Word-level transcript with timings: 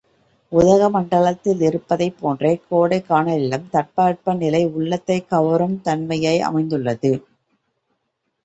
உதகமண்டலத்திலிருப்பதைப் 0.51 2.15
போன்றே 2.19 2.61
கோடைக் 2.69 3.05
கானலிலும் 3.11 3.69
தட்ப 3.71 4.05
வெப்ப 4.05 4.33
நிலை 4.33 4.65
உள்ளத்தைக் 4.65 5.29
கவரும் 5.29 5.81
தன்மையதாய் 5.85 6.41
அமைந்துள்ளது. 6.41 7.13